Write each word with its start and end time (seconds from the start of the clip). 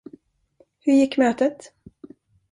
Hur 0.79 0.93
gick 0.93 1.17
mötet? 1.17 1.73